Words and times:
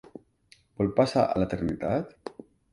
Vol 0.79 0.89
passar 1.01 1.27
a 1.27 1.37
l'eternitat? 1.43 2.37